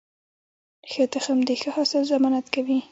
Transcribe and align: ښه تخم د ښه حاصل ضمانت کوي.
ښه 0.91 1.03
تخم 1.13 1.37
د 1.47 1.49
ښه 1.61 1.69
حاصل 1.75 2.01
ضمانت 2.11 2.45
کوي. 2.53 2.77